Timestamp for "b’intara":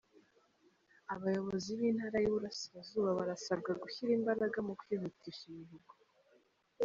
1.79-2.17